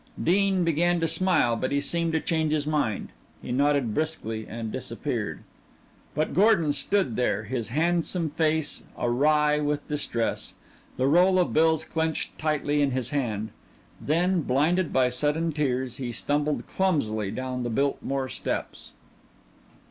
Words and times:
Dean, 0.23 0.63
began 0.63 0.99
to 0.99 1.07
smile, 1.07 1.55
but 1.55 1.71
seemed 1.83 2.11
to 2.13 2.19
change 2.19 2.51
his 2.51 2.65
mind. 2.65 3.09
He 3.39 3.51
nodded 3.51 3.93
briskly 3.93 4.47
and 4.49 4.71
disappeared. 4.71 5.43
But 6.15 6.33
Gordon 6.33 6.73
stood 6.73 7.15
there, 7.15 7.43
his 7.43 7.67
handsome 7.69 8.31
face 8.31 8.83
awry 8.97 9.59
with 9.59 9.87
distress, 9.87 10.55
the 10.97 11.05
roll 11.05 11.37
of 11.37 11.53
bills 11.53 11.83
clenched 11.85 12.35
tightly 12.39 12.81
in 12.81 12.89
his 12.89 13.11
hand. 13.11 13.49
Then, 14.01 14.41
blinded 14.41 14.91
by 14.91 15.09
sudden 15.09 15.51
tears, 15.51 15.97
he 15.97 16.11
stumbled 16.11 16.65
clumsily 16.65 17.29
down 17.29 17.61
the 17.61 17.69
Biltmore 17.69 18.27
steps. 18.27 18.93